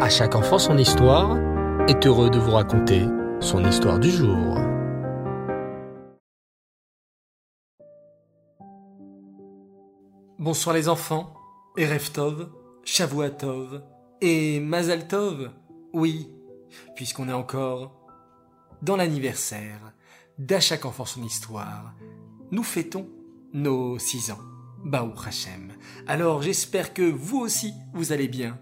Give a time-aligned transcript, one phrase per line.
[0.00, 1.38] À chaque enfant son histoire
[1.88, 3.06] est heureux de vous raconter
[3.38, 4.58] son histoire du jour.
[10.38, 11.34] Bonsoir les enfants,
[11.76, 12.50] et Reftov,
[12.82, 13.84] Shavuatov
[14.20, 15.52] et Mazaltov.
[15.92, 16.28] Oui,
[16.96, 18.08] puisqu'on est encore
[18.82, 19.92] dans l'anniversaire
[20.38, 21.94] d'À chaque enfant son histoire,
[22.50, 23.08] nous fêtons
[23.52, 24.40] nos six ans.
[24.84, 25.72] Baou Hachem.
[26.08, 28.58] Alors j'espère que vous aussi vous allez bien.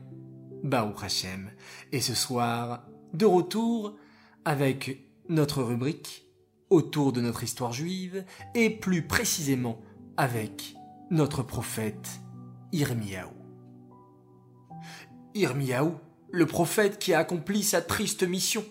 [0.63, 1.51] Baou Hachem.
[1.93, 3.97] Et ce soir, de retour
[4.45, 6.27] avec notre rubrique
[6.71, 8.25] autour de notre histoire juive
[8.55, 9.81] et plus précisément
[10.17, 10.75] avec
[11.11, 12.21] notre prophète
[12.73, 13.31] Irmiaou.
[15.35, 15.95] Irmiaou,
[16.31, 18.65] le prophète qui a accompli sa triste mission,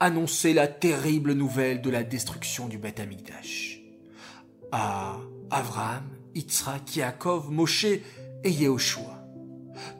[0.00, 3.00] annoncer la terrible nouvelle de la destruction du Beth.
[4.72, 5.18] À
[5.50, 9.15] Abraham, Yitzhak, Yaakov, Moshe et Yehoshua.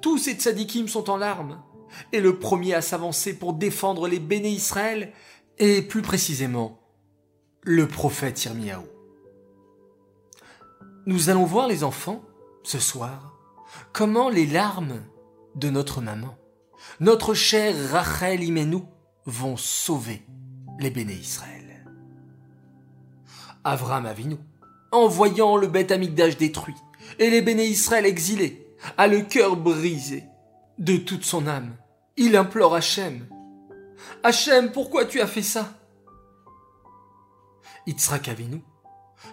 [0.00, 1.62] Tous ces tzadikim sont en larmes,
[2.12, 5.12] et le premier à s'avancer pour défendre les béné Israël
[5.58, 6.80] est plus précisément
[7.62, 8.84] le prophète Yirmiyahu.
[11.06, 12.22] Nous allons voir les enfants,
[12.62, 13.32] ce soir,
[13.92, 15.00] comment les larmes
[15.54, 16.36] de notre maman,
[17.00, 18.82] notre chère Rachel Imenu,
[19.24, 20.22] vont sauver
[20.78, 21.84] les béné Israël.
[23.64, 24.36] Avram Avinu,
[24.92, 26.76] en voyant le bête amigdash détruit
[27.18, 28.65] et les béné Israël exilés,
[28.96, 30.24] a le cœur brisé
[30.78, 31.76] de toute son âme.
[32.16, 33.26] Il implore Hachem.
[34.22, 35.72] Hachem, pourquoi tu as fait ça?
[37.86, 38.62] Yitzhak Avinu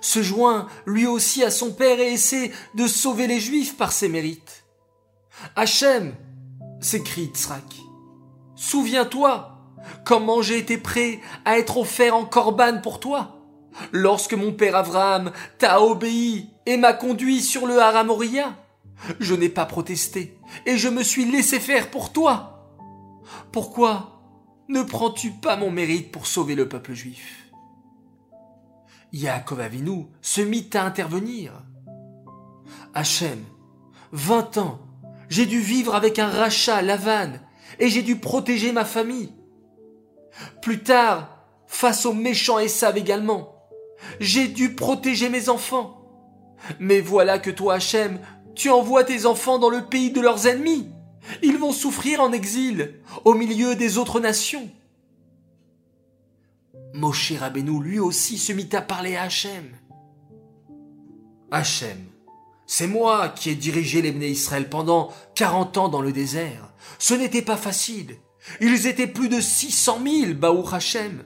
[0.02, 4.10] se joint lui aussi à son père et essaie de sauver les Juifs par ses
[4.10, 4.66] mérites.
[5.56, 6.14] Hachem,
[6.80, 7.64] s'écrie Yitzhak,
[8.56, 9.58] souviens-toi
[10.06, 13.40] comment j'ai été prêt à être offert en corban pour toi.
[13.92, 18.56] Lorsque mon père Abraham t'a obéi et m'a conduit sur le Haramoria,
[19.20, 22.70] je n'ai pas protesté et je me suis laissé faire pour toi.
[23.52, 24.22] Pourquoi
[24.70, 27.52] ne prends-tu pas mon mérite pour sauver le peuple juif?
[29.12, 31.54] Yaakov Avinu se mit à intervenir.
[32.94, 33.44] Hachem,
[34.12, 34.80] vingt ans,
[35.30, 37.34] j'ai dû vivre avec un rachat Lavan
[37.80, 39.34] et j'ai dû protéger ma famille.
[40.62, 43.56] Plus tard, face aux méchants Esav également,
[44.20, 46.00] j'ai dû protéger mes enfants.
[46.80, 48.20] Mais voilà que toi, Hachem,
[48.56, 50.88] tu envoies tes enfants dans le pays de leurs ennemis.
[51.42, 54.70] Ils vont souffrir en exil, au milieu des autres nations.
[56.94, 59.66] Moshe Rabbeinu lui aussi se mit à parler à Hachem.
[61.52, 61.98] Hachem,
[62.68, 66.74] c'est moi qui ai dirigé les Israël pendant 40 ans dans le désert.
[67.00, 68.18] Ce n'était pas facile.
[68.62, 71.24] Ils étaient plus de 600 000, Baou Hachem.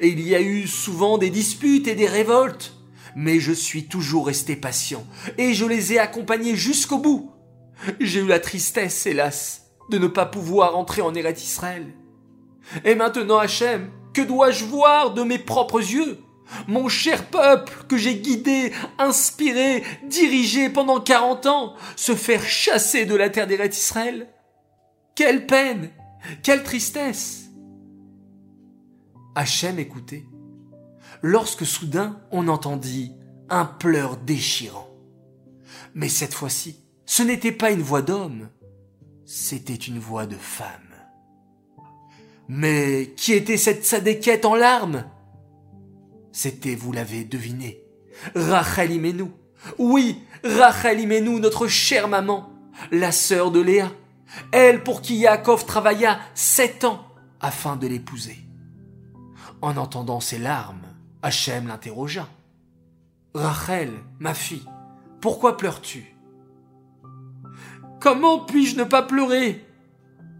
[0.00, 2.74] Et il y a eu souvent des disputes et des révoltes.
[3.16, 5.04] Mais je suis toujours resté patient
[5.38, 7.32] et je les ai accompagnés jusqu'au bout.
[8.00, 11.86] J'ai eu la tristesse, hélas, de ne pas pouvoir entrer en Eret Israël.
[12.84, 16.18] Et maintenant, Hachem, que dois-je voir de mes propres yeux?
[16.68, 23.14] Mon cher peuple que j'ai guidé, inspiré, dirigé pendant quarante ans, se faire chasser de
[23.14, 24.28] la terre d'Eret Israël?
[25.14, 25.90] Quelle peine
[26.42, 27.44] Quelle tristesse
[29.34, 30.24] Hachem écoutait,
[31.22, 33.12] lorsque soudain on entendit
[33.48, 34.88] un pleur déchirant.
[35.94, 38.48] Mais cette fois-ci, ce n'était pas une voix d'homme,
[39.24, 40.68] c'était une voix de femme.
[42.48, 45.04] Mais qui était cette sadéquette en larmes?
[46.32, 47.82] C'était, vous l'avez deviné,
[48.34, 49.30] Rachel Imenu.
[49.78, 52.50] Oui, Rachel Imenu, notre chère maman,
[52.90, 53.92] la sœur de Léa,
[54.50, 57.06] elle pour qui Yaakov travailla sept ans
[57.40, 58.38] afin de l'épouser.
[59.60, 60.86] En entendant ses larmes,
[61.22, 62.28] Hachem l'interrogea.
[63.34, 64.66] Rachel, ma fille,
[65.20, 66.14] pourquoi pleures-tu?
[68.00, 69.64] Comment puis-je ne pas pleurer?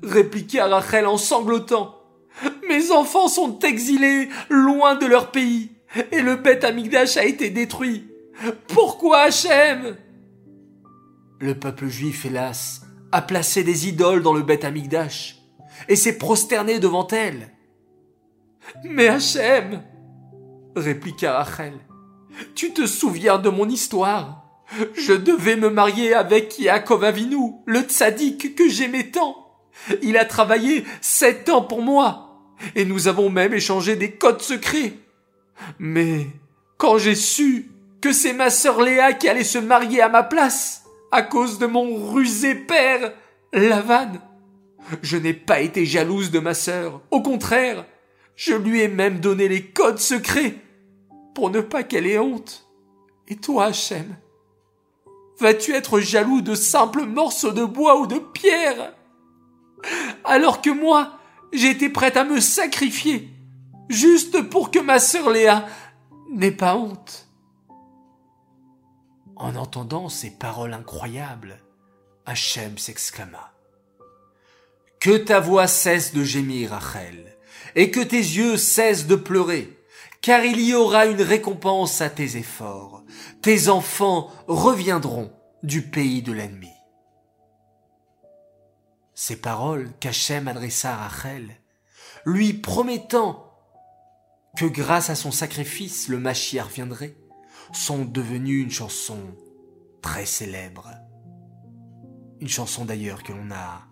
[0.03, 1.99] répliqua Rachel en sanglotant.
[2.69, 5.71] Mes enfants sont exilés loin de leur pays
[6.11, 8.09] et le bête Amigdash a été détruit.
[8.69, 9.97] Pourquoi Hachem?
[11.39, 12.83] Le peuple juif, hélas,
[13.13, 15.39] a placé des idoles dans le bête Amigdash
[15.89, 17.51] et s'est prosterné devant elles.
[18.85, 19.83] Mais Hachem,
[20.77, 21.75] répliqua Rachel,
[22.55, 24.45] tu te souviens de mon histoire?
[24.95, 29.37] Je devais me marier avec Yaakov Avinu, le tzaddik que j'aimais tant.
[30.03, 32.39] Il a travaillé sept ans pour moi,
[32.75, 34.95] et nous avons même échangé des codes secrets.
[35.79, 36.27] Mais
[36.79, 37.71] quand j'ai su
[38.01, 41.67] que c'est ma sœur Léa qui allait se marier à ma place, à cause de
[41.67, 43.13] mon rusé père,
[43.53, 44.13] Lavan,
[45.03, 47.03] je n'ai pas été jalouse de ma sœur.
[47.11, 47.85] Au contraire,
[48.37, 50.57] je lui ai même donné les codes secrets
[51.35, 52.67] pour ne pas qu'elle ait honte.
[53.29, 54.17] Et toi, Hachem,
[55.39, 58.95] vas-tu être jaloux de simples morceaux de bois ou de pierre?
[60.25, 61.19] Alors que moi,
[61.53, 63.29] j'étais prête à me sacrifier,
[63.89, 65.67] juste pour que ma sœur Léa
[66.31, 67.29] n'ait pas honte.
[69.37, 71.59] En entendant ces paroles incroyables,
[72.27, 73.53] Hachem s'exclama.
[75.01, 77.37] Que ta voix cesse de gémir, Rachel,
[77.75, 79.79] et que tes yeux cessent de pleurer,
[80.21, 83.05] car il y aura une récompense à tes efforts.
[83.43, 85.33] Tes enfants reviendront
[85.63, 86.73] du pays de l'ennemi.
[89.15, 91.57] Ces paroles qu'Hachem adressa à Rachel,
[92.25, 93.49] lui promettant
[94.57, 97.17] que grâce à son sacrifice le Machiar viendrait,
[97.73, 99.19] sont devenues une chanson
[100.03, 100.91] très célèbre.
[102.41, 103.83] Une chanson d'ailleurs que l'on a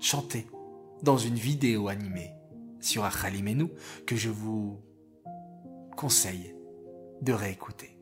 [0.00, 0.46] chantée
[1.02, 2.32] dans une vidéo animée
[2.80, 3.68] sur Achalimenu
[4.06, 4.80] que je vous
[5.96, 6.54] conseille
[7.22, 7.98] de réécouter.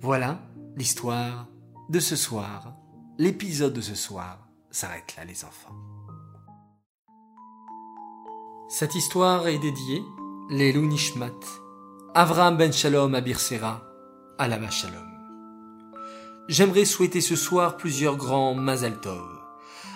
[0.00, 0.40] Voilà
[0.76, 1.48] l'histoire
[1.88, 2.76] de ce soir.
[3.18, 5.76] L'épisode de ce soir s'arrête là les enfants.
[8.68, 10.02] Cette histoire est dédiée
[10.50, 11.30] les Nishmat,
[12.14, 13.82] Avraham ben Shalom Abirsera,
[14.38, 15.08] Alama Shalom.
[16.48, 19.41] J'aimerais souhaiter ce soir plusieurs grands Mazal Tov.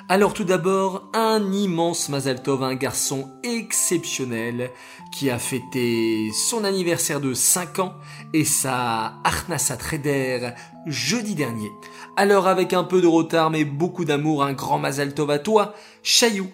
[0.08, 4.70] Alors tout d'abord, un immense Mazal Tov, un garçon exceptionnel
[5.10, 7.94] qui a fêté son anniversaire de 5 ans
[8.32, 10.50] et sa Arnasa Trader
[10.86, 11.72] jeudi dernier.
[12.16, 15.74] Alors avec un peu de retard mais beaucoup d'amour, un grand Mazal Tov à toi,
[16.04, 16.46] Chayou,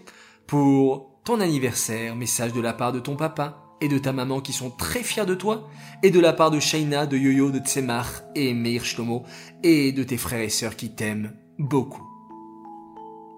[0.47, 4.55] pour ton anniversaire, message de la part de ton papa et de ta maman qui
[4.55, 5.69] sont très fiers de toi,
[6.03, 9.25] et de la part de Shaina, de Yoyo, de Tsemar et Meir Shlomo,
[9.65, 12.12] et de tes frères et sœurs qui t'aiment beaucoup.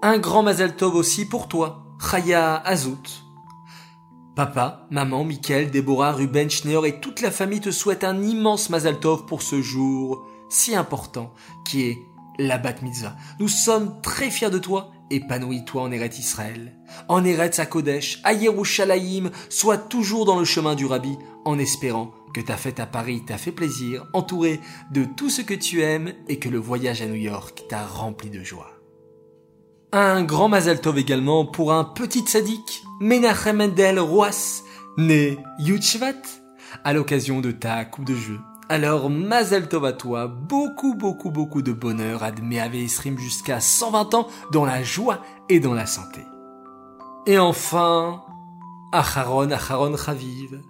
[0.06, 3.24] Un grand Mazal Tov aussi pour toi, Chaya Azout.
[4.36, 9.00] Papa, maman, Michael, Déborah, Ruben, Schneer et toute la famille te souhaitent un immense Mazal
[9.00, 11.32] Tov pour ce jour si important
[11.64, 11.98] qui est
[12.38, 13.16] la Bat Mitzvah.
[13.38, 16.76] Nous sommes très fiers de toi épanouis-toi en Eretz Israël,
[17.08, 21.16] en Eretz Akodesh, à Yerushalayim, sois toujours dans le chemin du Rabbi,
[21.46, 24.60] en espérant que ta fête à Paris t'a fait plaisir, entouré
[24.90, 28.28] de tout ce que tu aimes et que le voyage à New York t'a rempli
[28.28, 28.73] de joie.
[29.96, 34.64] Un grand Mazal Tov également pour un petit sadique, Menachem Mendel Roas,
[34.98, 36.20] né Yutshvat,
[36.82, 38.40] à l'occasion de ta coupe de jeu.
[38.68, 44.26] Alors, Mazel Tov à toi, beaucoup, beaucoup, beaucoup de bonheur, Admet Esrim jusqu'à 120 ans,
[44.50, 46.22] dans la joie et dans la santé.
[47.26, 48.24] Et enfin,
[48.90, 50.60] Acharon, Acharon Chaviv.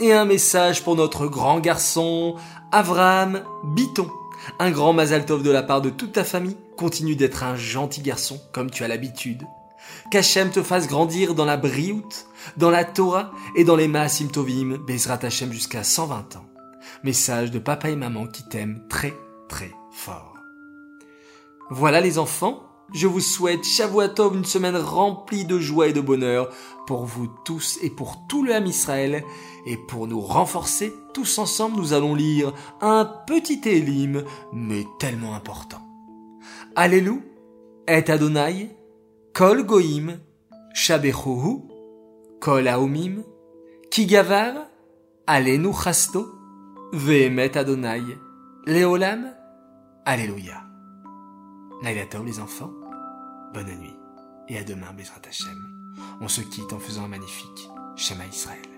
[0.00, 2.34] Et un message pour notre grand garçon,
[2.72, 4.10] Avraham Biton.
[4.58, 6.56] Un grand Mazal Tov de la part de toute ta famille.
[6.76, 9.42] Continue d'être un gentil garçon, comme tu as l'habitude.
[10.10, 12.08] Qu'Hachem te fasse grandir dans la Briout,
[12.56, 16.46] dans la Torah et dans les Maasim Tovim, Bezrat Hachem jusqu'à 120 ans.
[17.02, 19.14] Message de papa et maman qui t'aiment très
[19.48, 20.34] très fort.
[21.70, 26.50] Voilà les enfants, je vous souhaite Shavuatov une semaine remplie de joie et de bonheur
[26.88, 29.24] pour vous tous et pour tout le Ham Israël.
[29.66, 35.80] Et pour nous renforcer, tous ensemble, nous allons lire un petit Elim, mais tellement important.
[36.76, 37.22] Alléluia,
[37.88, 38.76] et Adonai,
[39.34, 40.18] Kol Goim,
[40.74, 41.62] Shabechohu,
[42.40, 43.24] Kol Aomim,
[43.90, 44.66] Kigavar,
[45.26, 46.28] Alenu Chasto,
[46.92, 48.02] Vehemet Adonai,
[48.66, 49.32] Léolam,
[50.04, 50.62] Alléluia.
[52.10, 52.72] Tov les enfants,
[53.54, 53.94] bonne nuit
[54.48, 55.56] et à demain Bezrat Hashem.
[56.20, 58.69] On se quitte en faisant un magnifique Shema Israël.